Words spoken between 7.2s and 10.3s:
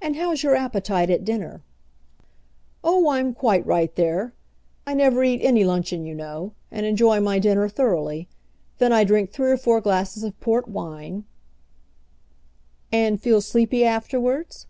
my dinner thoroughly. Then I drink three or four glasses